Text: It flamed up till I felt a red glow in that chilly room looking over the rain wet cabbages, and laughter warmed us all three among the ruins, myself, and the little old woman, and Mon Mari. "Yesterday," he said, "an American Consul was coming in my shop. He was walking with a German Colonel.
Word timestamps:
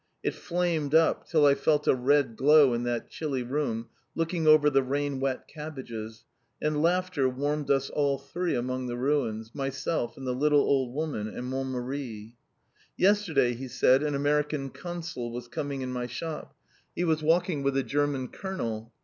It 0.23 0.33
flamed 0.33 0.95
up 0.95 1.27
till 1.27 1.45
I 1.45 1.53
felt 1.53 1.85
a 1.87 1.93
red 1.93 2.35
glow 2.35 2.73
in 2.73 2.81
that 2.85 3.07
chilly 3.07 3.43
room 3.43 3.89
looking 4.15 4.47
over 4.47 4.67
the 4.67 4.81
rain 4.81 5.19
wet 5.19 5.47
cabbages, 5.47 6.25
and 6.59 6.81
laughter 6.81 7.29
warmed 7.29 7.69
us 7.69 7.87
all 7.91 8.17
three 8.17 8.55
among 8.55 8.87
the 8.87 8.97
ruins, 8.97 9.53
myself, 9.53 10.17
and 10.17 10.25
the 10.25 10.31
little 10.33 10.61
old 10.61 10.95
woman, 10.95 11.27
and 11.27 11.45
Mon 11.45 11.67
Mari. 11.67 12.35
"Yesterday," 12.97 13.53
he 13.53 13.67
said, 13.67 14.01
"an 14.01 14.15
American 14.15 14.71
Consul 14.71 15.31
was 15.31 15.47
coming 15.47 15.83
in 15.83 15.91
my 15.91 16.07
shop. 16.07 16.55
He 16.95 17.03
was 17.03 17.21
walking 17.21 17.61
with 17.61 17.77
a 17.77 17.83
German 17.83 18.29
Colonel. 18.29 18.91